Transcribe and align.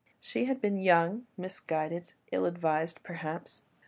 She 0.19 0.45
had 0.45 0.59
been 0.59 0.79
young, 0.79 1.27
misguided, 1.37 2.13
ill 2.31 2.45
advised 2.47 3.03
perhaps. 3.03 3.61